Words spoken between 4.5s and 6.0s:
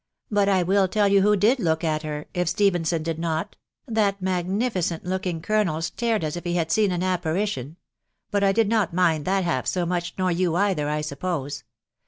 c^t 4€K)]ring^oiKl